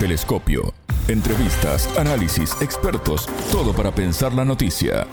[0.00, 0.72] Telescopio.
[1.08, 5.06] Entrevistas, análisis, expertos, todo para pensar la noticia.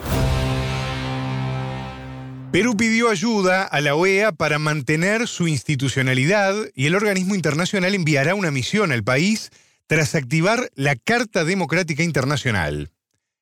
[2.54, 8.34] Perú pidió ayuda a la OEA para mantener su institucionalidad y el organismo internacional enviará
[8.34, 9.52] una misión al país
[9.88, 12.92] tras activar la Carta Democrática Internacional.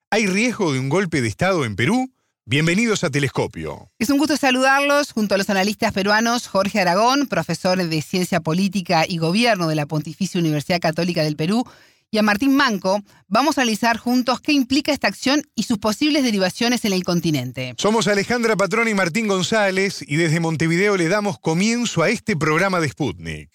[0.10, 2.12] ¿Hay riesgo de un golpe de Estado en Perú?
[2.48, 3.90] Bienvenidos a Telescopio.
[3.98, 9.04] Es un gusto saludarlos junto a los analistas peruanos Jorge Aragón, profesor de Ciencia Política
[9.08, 11.68] y Gobierno de la Pontificia Universidad Católica del Perú,
[12.12, 13.02] y a Martín Manco.
[13.28, 17.74] Vamos a analizar juntos qué implica esta acción y sus posibles derivaciones en el continente.
[17.80, 22.80] Somos Alejandra Patrón y Martín González y desde Montevideo le damos comienzo a este programa
[22.80, 23.50] de Sputnik.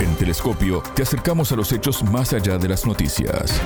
[0.00, 3.60] En Telescopio te acercamos a los hechos más allá de las noticias.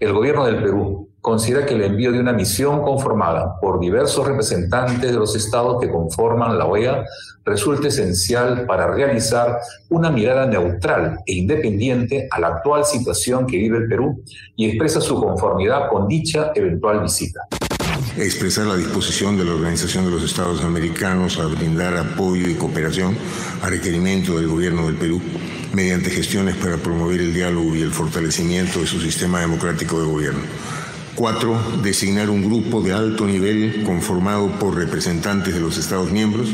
[0.00, 5.12] El gobierno del Perú considera que el envío de una misión conformada por diversos representantes
[5.12, 7.04] de los estados que conforman la OEA
[7.44, 9.58] resulta esencial para realizar
[9.90, 14.24] una mirada neutral e independiente a la actual situación que vive el Perú
[14.56, 17.40] y expresa su conformidad con dicha eventual visita.
[18.16, 23.14] Expresar la disposición de la Organización de los Estados Americanos a brindar apoyo y cooperación
[23.62, 25.20] a requerimiento del Gobierno del Perú
[25.72, 30.40] mediante gestiones para promover el diálogo y el fortalecimiento de su sistema democrático de gobierno.
[31.14, 36.48] Cuatro, designar un grupo de alto nivel conformado por representantes de los Estados miembros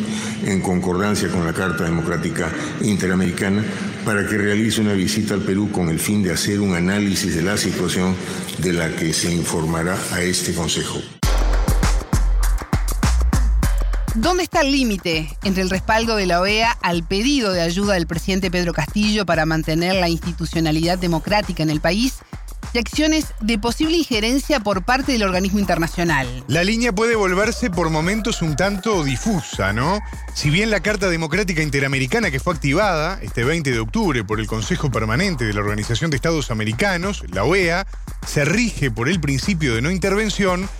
[0.45, 2.51] en concordancia con la Carta Democrática
[2.81, 3.63] Interamericana
[4.05, 7.43] para que realice una visita al Perú con el fin de hacer un análisis de
[7.43, 8.17] la situación
[8.59, 11.01] de la que se informará a este Consejo.
[14.17, 18.07] ¿Dónde está el límite entre el respaldo de la OEA al pedido de ayuda del
[18.07, 22.15] presidente Pedro Castillo para mantener la institucionalidad democrática en el país
[22.73, 26.27] y acciones de posible injerencia por parte del organismo internacional.
[26.49, 30.01] La línea puede volverse por momentos un tanto difusa, ¿no?
[30.35, 34.47] Si bien la Carta Democrática Interamericana que fue activada este 20 de octubre por el
[34.47, 37.87] Consejo Permanente de la Organización de Estados Americanos, la OEA,
[38.27, 40.71] se rige por el principio de no intervención,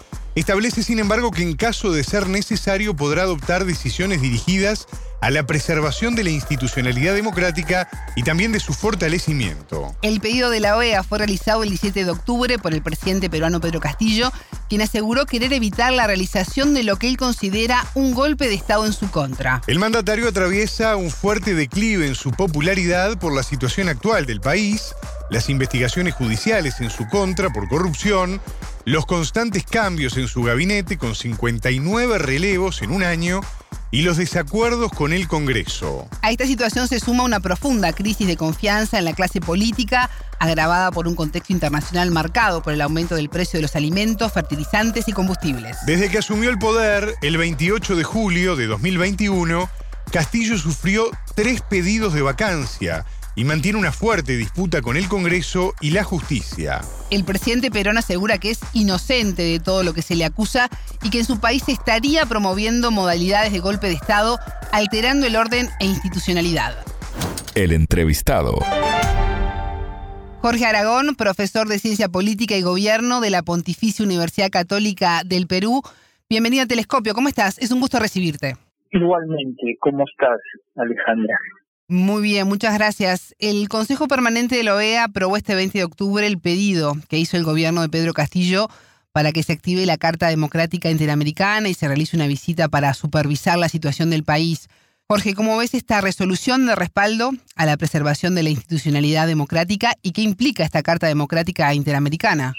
[0.41, 4.87] establece sin embargo que en caso de ser necesario podrá adoptar decisiones dirigidas
[5.21, 9.95] a la preservación de la institucionalidad democrática y también de su fortalecimiento.
[10.03, 13.61] El pedido de la OEA fue realizado el 17 de octubre por el presidente peruano
[13.61, 14.33] Pedro Castillo,
[14.69, 18.87] quien aseguró querer evitar la realización de lo que él considera un golpe de Estado
[18.87, 19.63] en su contra.
[19.67, 24.95] El mandatario atraviesa un fuerte declive en su popularidad por la situación actual del país,
[25.31, 28.41] las investigaciones judiciales en su contra por corrupción,
[28.85, 33.41] los constantes cambios en su gabinete con 59 relevos en un año
[33.91, 36.09] y los desacuerdos con el Congreso.
[36.23, 40.91] A esta situación se suma una profunda crisis de confianza en la clase política, agravada
[40.91, 45.13] por un contexto internacional marcado por el aumento del precio de los alimentos, fertilizantes y
[45.13, 45.77] combustibles.
[45.87, 49.69] Desde que asumió el poder, el 28 de julio de 2021,
[50.13, 53.05] Castillo sufrió tres pedidos de vacancia
[53.37, 56.81] y mantiene una fuerte disputa con el Congreso y la justicia.
[57.11, 60.69] El presidente Perón asegura que es inocente de todo lo que se le acusa
[61.03, 64.39] y que en su país estaría promoviendo modalidades de golpe de Estado,
[64.73, 66.75] alterando el orden e institucionalidad.
[67.55, 68.59] El entrevistado.
[70.41, 75.83] Jorge Aragón, profesor de Ciencia Política y Gobierno de la Pontificia Universidad Católica del Perú.
[76.31, 77.59] Bienvenido a Telescopio, ¿cómo estás?
[77.59, 78.57] Es un gusto recibirte.
[78.93, 80.41] Igualmente, ¿cómo estás,
[80.77, 81.37] Alejandra?
[81.89, 83.33] Muy bien, muchas gracias.
[83.39, 87.37] El Consejo Permanente de la OEA aprobó este 20 de octubre el pedido que hizo
[87.37, 88.69] el gobierno de Pedro Castillo
[89.13, 93.57] para que se active la Carta Democrática Interamericana y se realice una visita para supervisar
[93.57, 94.69] la situación del país.
[95.09, 100.11] Jorge, ¿cómo ves esta resolución de respaldo a la preservación de la institucionalidad democrática y
[100.11, 102.55] qué implica esta Carta Democrática Interamericana?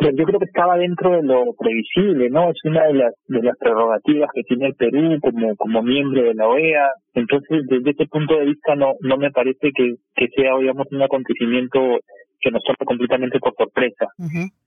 [0.00, 2.50] Yo creo que estaba dentro de lo previsible, ¿no?
[2.50, 6.34] Es una de las de las prerrogativas que tiene el Perú como como miembro de
[6.34, 6.90] la OEA.
[7.14, 11.02] Entonces, desde ese punto de vista, no no me parece que, que sea, digamos, un
[11.02, 12.00] acontecimiento
[12.40, 14.06] que nos tome completamente por sorpresa.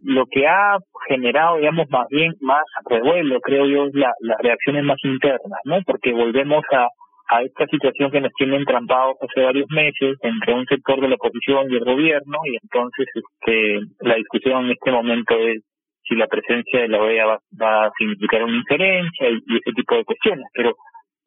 [0.02, 4.84] Lo que ha generado, digamos, más bien más revuelo, creo yo, es la, las reacciones
[4.84, 5.78] más internas, ¿no?
[5.86, 6.88] Porque volvemos a
[7.30, 11.16] a esta situación que nos tiene entrampados hace varios meses entre un sector de la
[11.16, 15.64] oposición y el gobierno y entonces este la discusión en este momento es
[16.04, 20.06] si la presencia de la OEA va, a significar una injerencia y, ese tipo de
[20.06, 20.76] cuestiones pero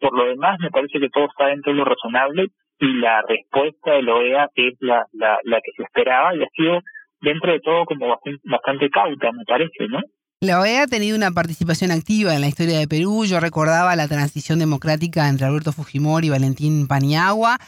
[0.00, 2.48] por lo demás me parece que todo está dentro de lo razonable
[2.80, 6.48] y la respuesta de la OEA es la, la, la que se esperaba y ha
[6.56, 6.80] sido
[7.20, 10.00] dentro de todo como bastante, bastante cauta me parece no
[10.42, 13.24] la OEA ha tenido una participación activa en la historia de Perú.
[13.24, 17.58] Yo recordaba la transición democrática entre Alberto Fujimori y Valentín Paniagua.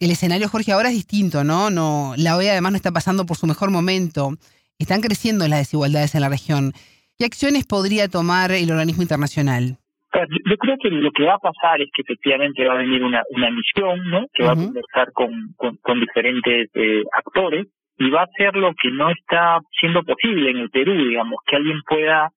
[0.00, 1.70] El escenario, Jorge, ahora es distinto, ¿no?
[1.70, 4.30] no la OEA además no está pasando por su mejor momento.
[4.80, 6.72] Están creciendo las desigualdades en la región.
[7.16, 9.78] ¿Qué acciones podría tomar el organismo internacional?
[10.12, 13.22] Yo creo que lo que va a pasar es que efectivamente va a venir una,
[13.30, 14.26] una misión, ¿no?
[14.32, 17.68] Que va a conversar con, con, diferentes eh, actores
[17.98, 21.56] y va a hacer lo que no está siendo posible en el Perú, digamos, que
[21.56, 22.30] alguien pueda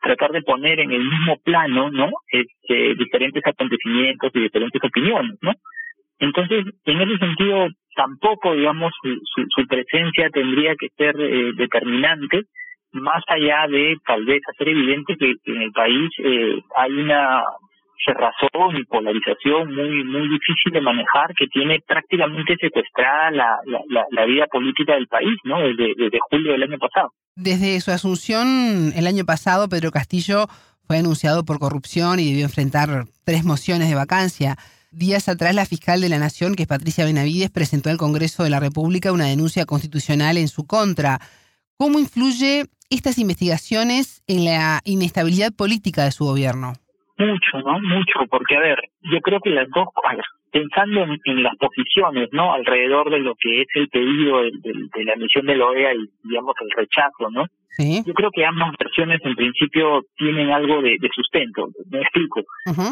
[0.00, 2.10] tratar de poner en el mismo plano, ¿no?
[2.28, 5.52] Este, diferentes acontecimientos y diferentes opiniones, ¿no?
[6.18, 12.42] Entonces, en ese sentido, tampoco, digamos, su, presencia tendría que ser eh, determinante,
[12.92, 17.42] más allá de tal vez hacer evidente que en el país eh, hay una
[18.04, 23.58] cerrazón y polarización muy muy difícil de manejar que tiene prácticamente secuestrada la,
[23.88, 25.60] la, la vida política del país, ¿no?
[25.60, 27.12] Desde, desde julio del año pasado.
[27.36, 30.46] Desde su asunción el año pasado, Pedro Castillo
[30.86, 34.56] fue anunciado por corrupción y debió enfrentar tres mociones de vacancia.
[34.92, 38.50] Días atrás, la fiscal de la Nación, que es Patricia Benavides, presentó al Congreso de
[38.50, 41.20] la República una denuncia constitucional en su contra.
[41.76, 46.74] ¿Cómo influye estas investigaciones en la inestabilidad política de su gobierno?
[47.16, 47.78] Mucho, ¿no?
[47.80, 49.88] Mucho, porque a ver, yo creo que las dos,
[50.50, 52.52] pensando en, las posiciones, ¿no?
[52.52, 56.54] Alrededor de lo que es el pedido de, la misión de la OEA y, digamos,
[56.60, 57.46] el rechazo, ¿no?
[57.78, 61.68] Yo creo que ambas versiones en principio tienen algo de, sustento.
[61.90, 62.42] Me explico.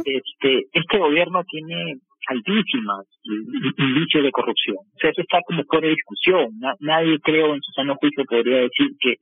[0.05, 1.99] Este, este gobierno tiene
[2.29, 3.07] altísimas
[3.79, 4.77] indicios de corrupción.
[4.77, 6.49] O sea, eso está como fuera de discusión.
[6.81, 9.17] nadie, creo, en su sano juicio podría decir que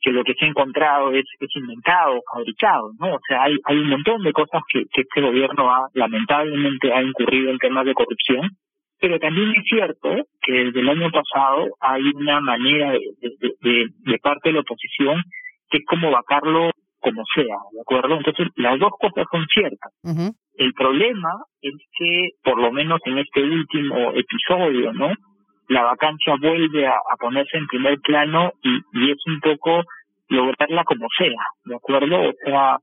[0.00, 3.14] que lo que se ha encontrado es, es inventado, fabricado, ¿no?
[3.14, 7.02] O sea, hay, hay un montón de cosas que, que este gobierno ha, lamentablemente, ha
[7.02, 8.50] incurrido en temas de corrupción,
[9.00, 10.08] pero también es cierto
[10.40, 13.00] que desde el año pasado hay una manera de,
[13.60, 15.22] de, de, parte de la oposición
[15.70, 16.70] que es como vacarlo
[17.00, 18.16] como sea, ¿de acuerdo?
[18.16, 19.92] Entonces, las dos cosas son ciertas.
[20.56, 21.30] El problema
[21.62, 25.12] es que, por lo menos en este último episodio, ¿no?
[25.68, 29.84] La vacancia vuelve a, ponerse en primer plano y, y, es un poco
[30.28, 32.30] lograrla como sea, ¿de acuerdo?
[32.30, 32.78] O sea,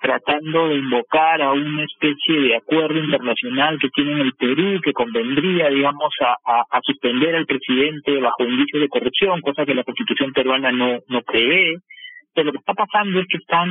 [0.00, 5.68] tratando de invocar a una especie de acuerdo internacional que tiene el Perú que convendría,
[5.68, 10.98] digamos, a, suspender al presidente bajo indicio de corrupción, cosa que la constitución peruana no,
[11.08, 11.76] no prevé.
[12.34, 13.68] Pero lo que está pasando es que están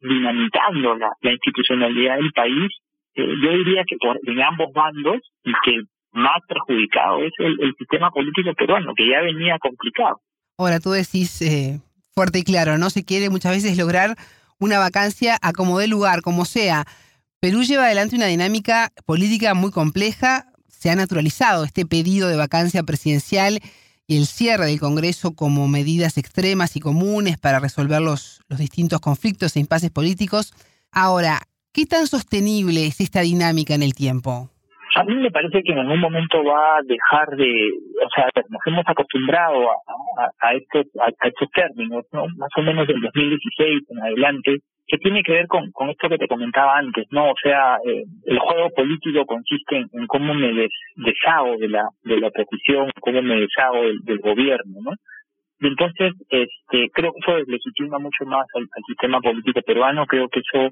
[0.00, 2.68] dinamitando la, la institucionalidad del país,
[3.14, 5.80] eh, yo diría que por, en ambos bandos, y que
[6.12, 10.20] más perjudicado es el, sistema político peruano, que ya venía complicado.
[10.58, 11.80] Ahora, tú decís eh,
[12.14, 12.90] fuerte y claro, ¿no?
[12.90, 14.16] Se quiere muchas veces lograr
[14.58, 16.84] una vacancia a como dé lugar, como sea.
[17.40, 22.82] Perú lleva adelante una dinámica política muy compleja, se ha naturalizado este pedido de vacancia
[22.82, 23.60] presidencial
[24.06, 29.00] y el cierre del Congreso como medidas extremas y comunes para resolver los, los distintos
[29.00, 30.52] conflictos e impases políticos.
[30.90, 31.40] Ahora,
[31.72, 34.49] ¿qué tan sostenible es esta dinámica en el tiempo?
[34.96, 37.70] A mí me parece que en algún momento va a dejar de,
[38.04, 39.70] o sea, nos hemos acostumbrado
[40.40, 42.26] a, estos, a, estos términos, ¿no?
[42.36, 44.58] Más o menos del 2016 en adelante,
[44.88, 47.30] que tiene que ver con, esto que te comentaba antes, ¿no?
[47.30, 52.18] O sea, eh, el juego político consiste en, cómo me des, deshago de la, de
[52.18, 54.92] la oposición, cómo me deshago del, gobierno, ¿no?
[55.60, 60.40] Y entonces, este, creo que eso deslegitima mucho más al, sistema político peruano, creo que
[60.40, 60.70] eso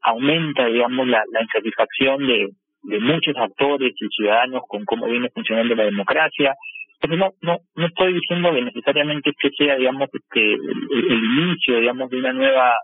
[0.00, 2.48] aumenta, digamos, la insatisfacción de,
[2.82, 6.54] de muchos actores y ciudadanos con cómo viene funcionando la democracia.
[7.00, 12.10] Pero no, no, no estoy diciendo que necesariamente que sea, digamos, este, el, inicio, digamos,
[12.10, 12.74] de una nueva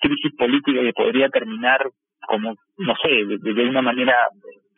[0.00, 1.80] crisis política que podría terminar
[2.26, 4.14] como, no sé, de, una manera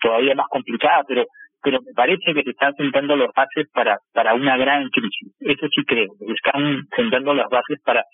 [0.00, 1.24] todavía más complicada, pero
[1.62, 5.32] pero me parece que se están sentando las bases para para una gran crisis.
[5.40, 8.04] Eso sí creo, que están sentando las bases para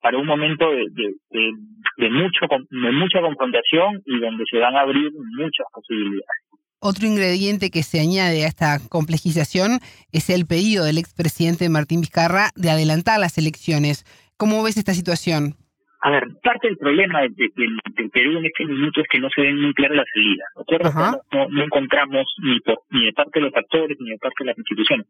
[0.00, 1.52] para un momento de, de,
[1.96, 6.46] de, mucho, de mucha confrontación y donde se van a abrir muchas posibilidades.
[6.78, 9.80] Otro ingrediente que se añade a esta complejización
[10.12, 14.04] es el pedido del expresidente Martín Vizcarra de adelantar las elecciones.
[14.36, 15.56] ¿Cómo ves esta situación?
[16.02, 19.60] A ver, parte del problema del, Perú en este minuto es que no se ven
[19.60, 20.48] muy claras las salidas.
[20.94, 21.22] ¿no?
[21.32, 22.58] No, no, encontramos ni,
[22.90, 25.06] ni de parte de los actores ni de parte de las instituciones.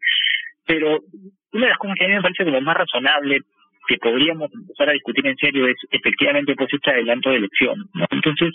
[0.65, 1.01] Pero
[1.53, 3.41] una de las cosas que a mí me parece como más razonable
[3.87, 7.89] que podríamos empezar a discutir en serio es efectivamente pues este adelanto de elección.
[7.95, 8.07] ¿no?
[8.11, 8.55] Entonces,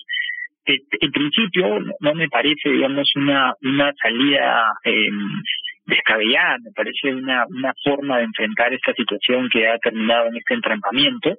[0.65, 5.09] eh, en principio no me parece, digamos, una, una salida eh,
[5.85, 10.53] descabellada, me parece una, una forma de enfrentar esta situación que ha terminado en este
[10.53, 11.29] entrampamiento.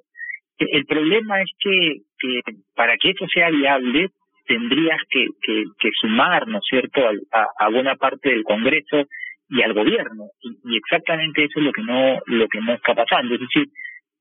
[0.59, 2.41] E, el problema es que, que
[2.75, 4.09] para que eso sea viable
[4.45, 6.99] tendrías que, que, sumar, ¿no es cierto?,
[7.31, 9.07] a, a buena parte del Congreso
[9.49, 13.35] y al gobierno y, exactamente eso es lo que no lo que no está pasando
[13.35, 13.67] es decir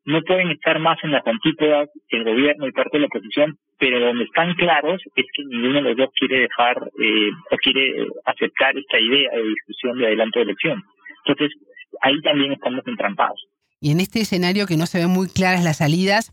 [0.05, 4.01] no pueden estar más en las antípodas el gobierno y parte de la oposición pero
[4.01, 8.77] donde están claros es que ninguno de los dos quiere dejar eh, o quiere aceptar
[8.77, 10.83] esta idea de discusión de adelanto de elección
[11.25, 11.57] entonces
[12.01, 13.47] ahí también estamos entrampados
[13.81, 16.33] y en este escenario que no se ven muy claras las salidas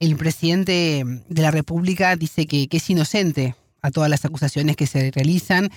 [0.00, 3.54] el presidente de la República dice que, que es inocente
[3.84, 5.68] a todas las acusaciones que se realizan,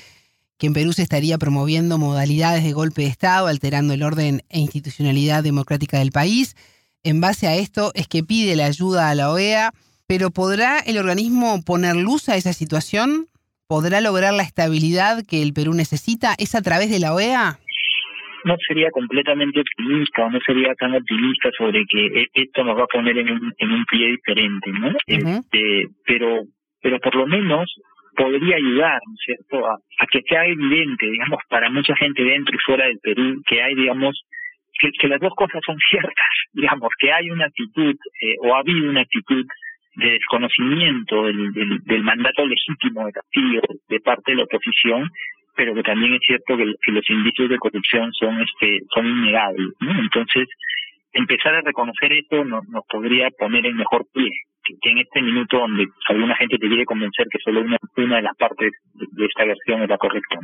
[0.58, 4.60] que en Perú se estaría promoviendo modalidades de golpe de Estado, alterando el orden e
[4.60, 6.56] institucionalidad democrática del país.
[7.03, 9.71] En base a esto es que pide la ayuda a la OEA,
[10.07, 13.27] pero ¿podrá el organismo poner luz a esa situación?
[13.67, 16.33] ¿Podrá lograr la estabilidad que el Perú necesita?
[16.37, 17.59] ¿Es a través de la OEA?
[18.47, 22.83] no sería completamente optimista o no sería tan optimista sobre que e, esto nos va
[22.83, 24.91] a poner en un, en un pie diferente, ¿no?
[25.05, 26.43] este, pero,
[26.81, 27.69] pero por lo menos
[28.15, 29.77] podría ayudar, ¿no es cierto?, a,
[30.11, 34.19] que sea evidente, digamos, para mucha gente dentro y fuera del Perú, que hay, digamos,
[34.79, 38.89] que, las dos cosas son ciertas, digamos, que hay una actitud eh, o ha habido
[38.89, 39.46] una actitud
[39.96, 41.53] de desconocimiento del,
[41.84, 45.10] del, mandato legítimo de Castillo de parte de la oposición
[45.55, 50.48] pero que también es cierto que, los indicios de corrupción son este son innegables entonces
[51.13, 54.29] empezar a reconocer esto nos, nos podría poner en mejor pie
[54.63, 58.38] que, en este minuto donde alguna gente te quiere convencer que solo una, de las
[58.38, 60.38] partes de, esta versión es la correcta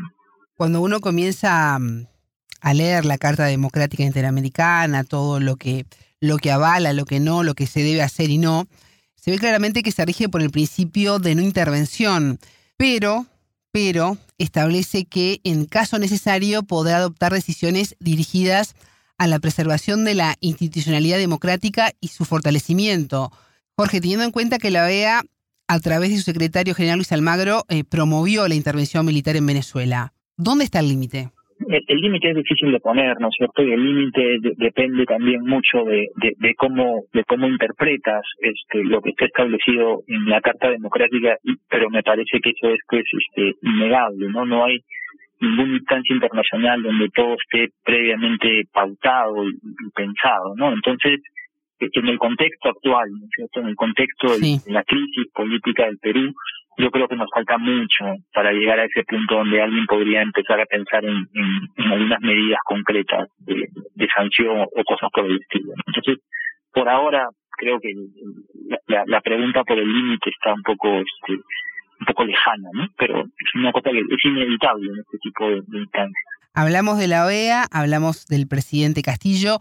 [0.56, 2.13] cuando uno comienza mm,
[2.64, 5.86] a leer la Carta Democrática Interamericana todo lo que
[6.20, 8.68] lo que avala lo que no lo que se debe hacer y no
[9.16, 12.40] se ve claramente que se rige por el principio de no intervención
[12.78, 13.28] pero
[13.72, 18.76] pero establece que en caso necesario podrá adoptar decisiones dirigidas
[19.18, 23.32] a la preservación de la institucionalidad democrática y su fortalecimiento.
[23.76, 25.24] Jorge, teniendo en cuenta que la OEA,
[25.68, 30.14] a través de su secretario general Luis Almagro, eh, promovió la intervención militar en Venezuela,
[30.38, 31.32] ¿dónde está el límite?
[31.68, 33.64] El límite es difícil de poner, ¿no es cierto?
[33.64, 39.12] Y el límite depende también mucho de, de, cómo de cómo interpretas este lo que
[39.12, 41.38] está establecido en la Carta Democrática,
[41.70, 44.46] pero me parece que eso es pues este innegable, ¿no?
[44.46, 44.80] No hay
[45.40, 49.54] ninguna instancia internacional donde todo esté previamente pautado y,
[49.94, 50.72] pensado, ¿no?
[50.72, 51.20] Entonces,
[51.80, 53.60] en el contexto actual, ¿no es cierto?
[53.60, 56.34] En el contexto de la crisis política del Perú,
[56.78, 60.60] yo creo que nos falta mucho para llegar a ese punto donde alguien podría empezar
[60.60, 65.74] a pensar en, en, algunas medidas concretas de, de, sanción o cosas por el estilo.
[65.88, 66.20] Entonces,
[66.74, 67.28] por ahora
[67.58, 67.94] creo que
[68.88, 71.34] la, la pregunta por el límite está un poco este,
[72.00, 72.88] un poco lejana, ¿no?
[72.98, 76.24] Pero es una cosa que es inevitable en este tipo de, de instancias.
[76.56, 79.58] Hablamos de la OEA, hablamos del presidente Castillo,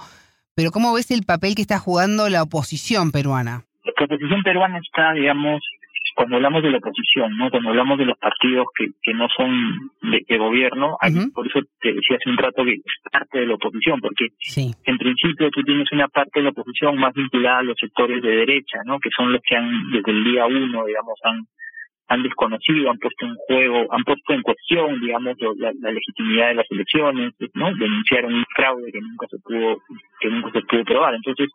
[0.55, 3.65] pero ¿cómo ves el papel que está jugando la oposición peruana?
[3.85, 5.63] La oposición peruana está, digamos,
[6.15, 7.51] cuando hablamos de la oposición, ¿no?
[7.51, 10.97] Cuando hablamos de los partidos que, que no son de, gobierno,
[11.35, 14.29] por eso te decía hace un rato que es parte de la oposición, porque
[14.85, 18.31] en principio tú tienes una parte de la oposición más vinculada a los sectores de
[18.31, 18.99] derecha, ¿no?
[18.99, 21.47] Que son los que han, desde el día uno, digamos, han
[22.09, 26.55] han desconocido, han puesto en juego, han puesto en cuestión, digamos, la, la legitimidad de
[26.57, 27.75] las elecciones, ¿no?
[27.75, 29.79] Denunciaron un fraude que nunca se pudo,
[30.21, 31.15] que nunca se pudo probar.
[31.15, 31.49] Entonces,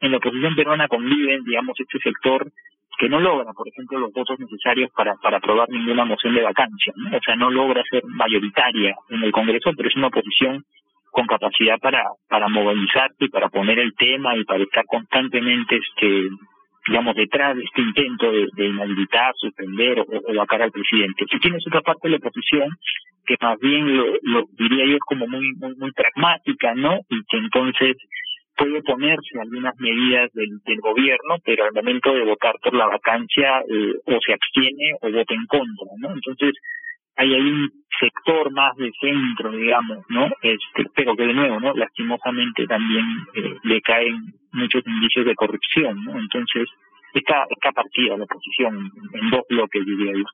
[0.00, 2.50] en la oposición peruana conviven, digamos, este sector
[2.98, 6.92] que no logra, por ejemplo, los votos necesarios para, para aprobar ninguna moción de vacancia,
[6.96, 7.16] ¿no?
[7.16, 10.64] O sea, no logra ser mayoritaria en el Congreso, pero es una oposición
[11.10, 16.28] con capacidad para, para movilizarse y para poner el tema y para estar constantemente, este,
[16.88, 21.24] digamos, detrás de este intento de, inhabilitar, suspender o, o, vacar al presidente.
[21.30, 22.68] Si tienes otra parte de la oposición
[23.26, 26.98] que más bien lo, lo diría yo es como muy, muy, muy pragmática, ¿no?
[27.10, 27.96] Y que entonces
[28.58, 33.60] puede ponerse algunas medidas del, del gobierno, pero al momento de votar por la vacancia
[33.60, 36.12] eh, o se abstiene o vota en contra, ¿no?
[36.12, 36.54] Entonces
[37.16, 40.26] hay ahí un sector más de centro, digamos, ¿no?
[40.42, 41.72] Este, pero que de nuevo, ¿no?
[41.74, 46.18] Lastimosamente también eh, le caen muchos indicios de corrupción, ¿no?
[46.18, 46.68] Entonces
[47.14, 50.24] está, está partida la oposición en dos bloques, diría yo.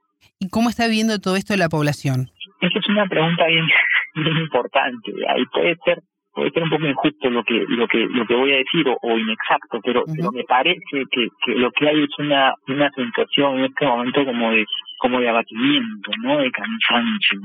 [0.41, 2.31] ¿Y cómo está viviendo todo esto la población?
[2.61, 3.67] Esa es una pregunta bien,
[4.15, 5.13] bien importante.
[5.29, 6.03] Ahí puede ser
[6.35, 9.19] puede ser un poco injusto lo que lo que lo que voy a decir o,
[9.19, 13.65] inexacto pero, pero me parece que, que lo que hay es una una sensación en
[13.67, 14.67] este momento como de
[14.99, 17.41] como de abatimiento no de cansancio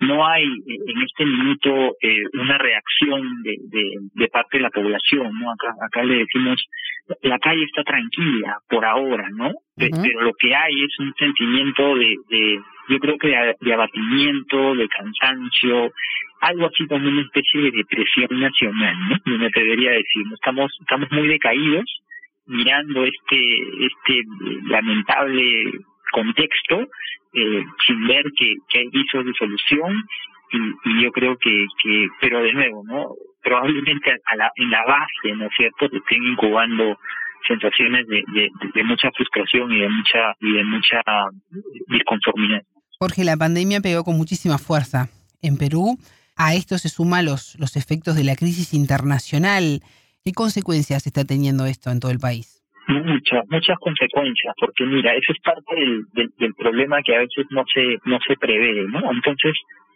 [0.00, 4.70] no hay eh, en este minuto eh, una reacción de, de, de parte de la
[4.70, 6.62] población no acá acá le decimos
[7.22, 12.16] la calle está tranquila por ahora no pero lo que hay es un sentimiento de,
[12.28, 15.92] de yo creo que de, abatimiento, de cansancio,
[16.40, 19.38] algo así como una especie de depresión nacional, ¿no?
[19.38, 21.84] Me atrevería a decir, estamos, estamos muy decaídos
[22.46, 23.40] mirando este,
[23.86, 24.22] este
[24.66, 25.72] lamentable
[26.14, 26.86] contexto,
[27.34, 30.04] eh, sin ver que, que hay visos de solución,
[30.52, 30.58] y,
[30.90, 33.08] y yo creo que, que, pero de nuevo, ¿no?
[33.42, 36.96] Probablemente a la, en la base, ¿no es cierto?, que estén incubando
[37.46, 41.02] sensaciones de, mucha frustración y de mucha y de mucha
[41.88, 42.62] disconformidad.
[42.98, 45.08] Jorge, la pandemia pegó con muchísima fuerza
[45.42, 45.98] en Perú.
[46.36, 49.82] A esto se suman los, los efectos de la crisis internacional.
[50.24, 52.53] ¿Qué consecuencias está teniendo esto en todo el país?
[52.86, 56.04] Muchas, muchas consecuencias, porque mira, eso es parte del,
[56.36, 59.10] del, problema que a veces no se, no se prevé, ¿no?
[59.10, 59.54] Entonces,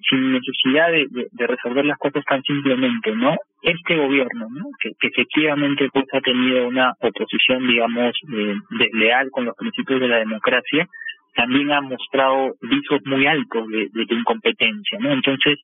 [0.08, 3.36] sin necesidad de, de, resolver las cosas tan simplemente, ¿no?
[3.62, 4.64] Este gobierno, ¿no?
[4.80, 10.08] Que, que efectivamente pues ha tenido una oposición, digamos, eh, desleal con los principios de
[10.08, 10.86] la democracia,
[11.34, 15.12] también ha mostrado visos muy altos de, de incompetencia, ¿no?
[15.12, 15.58] Entonces,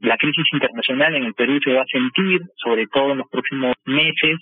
[0.00, 3.74] la crisis internacional en el Perú se va a sentir, sobre todo en los próximos
[3.84, 4.38] meses,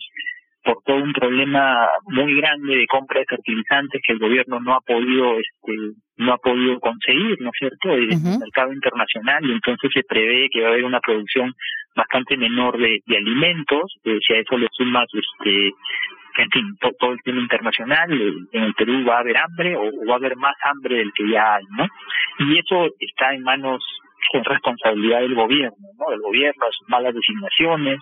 [0.66, 4.80] por todo un problema muy grande de compra de fertilizantes que el gobierno no ha
[4.80, 9.90] podido este no ha podido conseguir, ¿no es cierto?, en el mercado internacional y entonces
[9.92, 11.52] se prevé que va a haber una producción
[11.94, 15.72] bastante menor de, alimentos, eh, si a eso le sumas este
[16.38, 19.90] en fin, todo el tema internacional, eh, en el Perú va a haber hambre o,
[20.06, 21.86] va a haber más hambre del que ya hay, ¿no?
[22.40, 23.82] Y eso está en manos,
[24.32, 26.10] en responsabilidad del gobierno, ¿no?
[26.10, 28.00] Del gobierno, sus malas designaciones,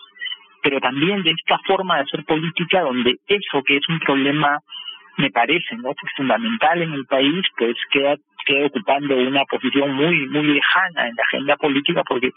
[0.64, 4.58] pero también de esta forma de hacer política donde eso que es un problema
[5.18, 8.16] me parece no pues fundamental en el país pues queda
[8.46, 12.30] queda ocupando una posición muy muy lejana en la agenda política porque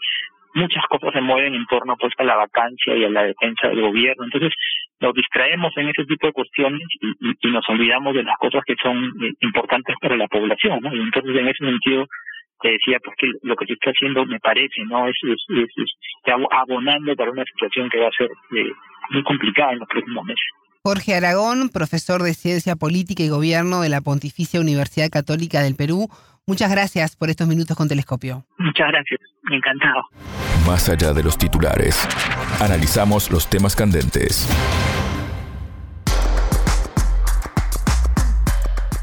[0.54, 3.82] muchas cosas se mueven en torno pues a la vacancia y a la defensa del
[3.82, 4.24] gobierno.
[4.24, 4.52] Entonces
[5.00, 8.74] nos distraemos en ese tipo de cuestiones y, y, nos olvidamos de las cosas que
[8.82, 12.06] son eh, importantes para la población y entonces en ese sentido
[12.60, 15.92] te decía pues que lo que se está haciendo me parece no es, es,
[16.50, 18.72] abonando para una situación que va a ser eh,
[19.10, 20.46] muy complicada en los próximos meses
[20.82, 26.08] Jorge Aragón, profesor de Ciencia Política y Gobierno de la Pontificia Universidad Católica del Perú.
[26.46, 28.44] Muchas gracias por estos minutos con Telescopio.
[28.56, 30.04] Muchas gracias, encantado.
[30.66, 32.08] Más allá de los titulares,
[32.62, 34.48] analizamos los temas candentes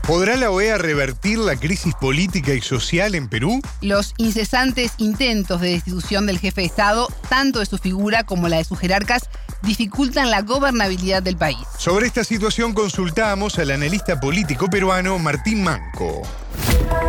[0.07, 3.59] ¿Podrá la OEA revertir la crisis política y social en Perú?
[3.81, 8.57] Los incesantes intentos de destitución del jefe de Estado, tanto de su figura como la
[8.57, 9.27] de sus jerarcas,
[9.63, 11.57] dificultan la gobernabilidad del país.
[11.79, 16.21] Sobre esta situación consultamos al analista político peruano Martín Manco.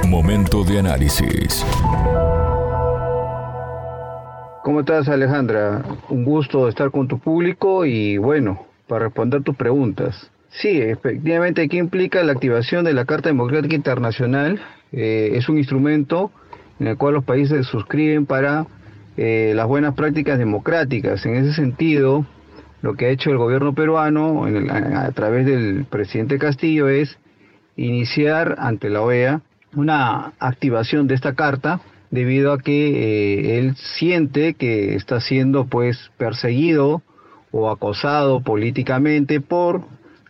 [0.07, 1.67] Momento de análisis.
[4.63, 5.85] ¿Cómo estás Alejandra?
[6.09, 10.31] Un gusto estar con tu público y bueno, para responder tus preguntas.
[10.59, 14.59] Sí, efectivamente, ¿qué implica la activación de la Carta Democrática Internacional?
[14.91, 16.31] Eh, es un instrumento
[16.81, 18.67] en el cual los países se suscriben para
[19.19, 21.27] eh, las buenas prácticas democráticas.
[21.27, 22.25] En ese sentido,
[22.81, 27.19] lo que ha hecho el gobierno peruano a, través del presidente Castillo es
[27.77, 29.43] iniciar ante la OEA
[29.75, 36.11] una activación de esta carta debido a que eh, él siente que está siendo pues
[36.17, 37.03] perseguido
[37.51, 39.83] o acosado políticamente por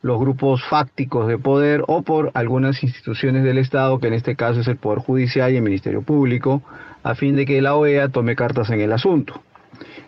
[0.07, 4.61] los grupos fácticos de poder o por algunas instituciones del Estado, que en este caso
[4.61, 6.63] es el Poder Judicial y el Ministerio Público,
[7.03, 9.43] a fin de que la OEA tome cartas en el asunto.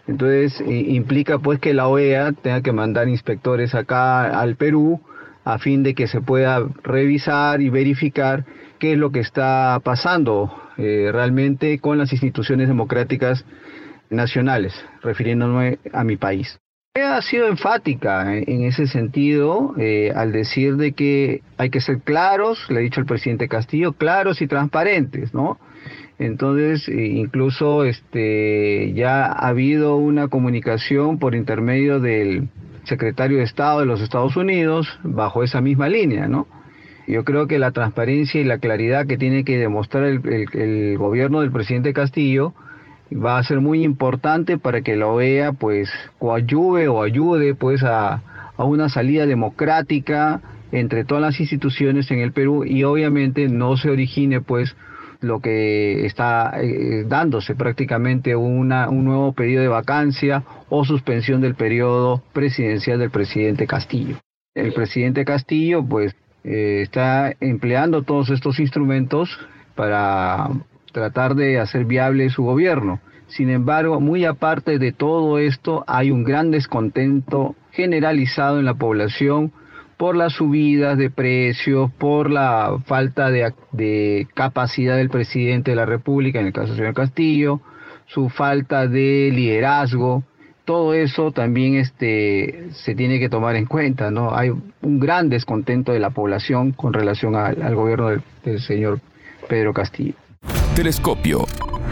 [0.07, 5.01] Entonces implica pues que la OEA tenga que mandar inspectores acá al Perú
[5.45, 8.45] a fin de que se pueda revisar y verificar
[8.79, 13.45] qué es lo que está pasando eh, realmente con las instituciones democráticas
[14.11, 16.59] nacionales, refiriéndome a mi país
[17.03, 22.65] ha sido enfática en ese sentido eh, al decir de que hay que ser claros,
[22.71, 25.59] le ha dicho el presidente Castillo, claros y transparentes, ¿no?
[26.19, 32.49] Entonces, eh, incluso este ya ha habido una comunicación por intermedio del
[32.85, 36.47] secretario de Estado de los Estados Unidos bajo esa misma línea, ¿no?
[37.07, 41.51] Yo creo que la transparencia y la claridad que tiene que demostrar el gobierno del
[41.51, 42.55] presidente Castillo
[43.13, 48.23] va a ser muy importante para que la OEA pues coadyuve o ayude pues a,
[48.59, 50.41] una salida democrática
[50.73, 54.75] entre todas las instituciones en el Perú y obviamente no se origine pues
[55.21, 61.55] lo que está eh, dándose prácticamente una, un nuevo periodo de vacancia o suspensión del
[61.55, 64.17] periodo presidencial del presidente Castillo.
[64.55, 69.39] El presidente Castillo pues eh, está empleando todos estos instrumentos
[69.77, 70.51] para
[70.93, 73.01] tratar de hacer viable su gobierno.
[73.29, 79.53] Sin embargo, muy aparte de todo esto, hay un gran descontento generalizado en la población
[79.99, 86.41] por las subidas de precios, por la falta de, capacidad del presidente de la República,
[86.41, 87.61] en el caso del señor Castillo,
[88.07, 90.23] su falta de liderazgo,
[90.65, 94.37] todo eso también este, se tiene que tomar en cuenta, ¿no?
[94.37, 98.11] Hay un gran descontento de la población con relación al, gobierno
[98.45, 99.01] del señor
[99.49, 100.15] Pedro Castillo.
[100.79, 101.41] Telescopio.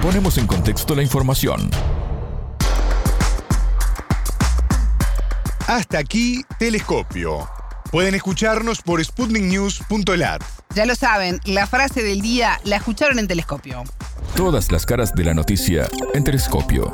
[0.01, 1.59] Ponemos en contexto la información.
[5.67, 7.49] Hasta aquí, Telescopio.
[7.91, 10.41] Pueden escucharnos por sputniknews.lat.
[10.77, 13.83] Ya lo saben, la frase del día la escucharon en Telescopio.
[14.37, 16.93] Todas las caras de la noticia en Telescopio.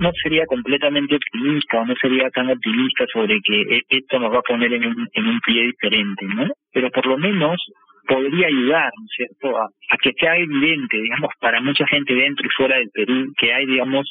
[0.00, 4.38] no sería completamente optimista o no sería tan optimista sobre que e, esto nos va
[4.38, 6.46] a poner en un, en un pie diferente, ¿no?
[6.72, 7.56] Pero por lo menos
[8.08, 9.68] podría ayudar, ¿no es cierto?, a,
[10.02, 14.10] que sea evidente, digamos, para mucha gente dentro y fuera del Perú, que hay, digamos,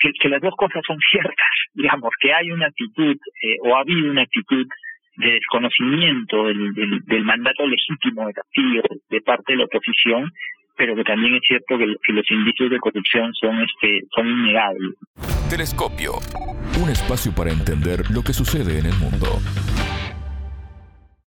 [0.00, 4.10] que, las dos cosas son ciertas, digamos, que hay una actitud eh, o ha habido
[4.10, 4.66] una actitud
[5.16, 10.30] de desconocimiento del, del, mandato legítimo de Castillo de parte de la oposición,
[10.76, 14.94] pero que también es cierto que, que los indicios de corrupción son este son innegables.
[15.50, 16.12] Telescopio,
[16.80, 19.26] un espacio para entender lo que sucede en el mundo.